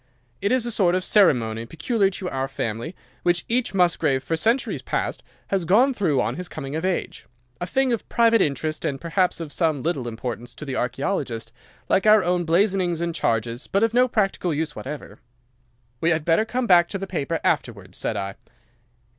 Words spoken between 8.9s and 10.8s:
perhaps of some little importance to the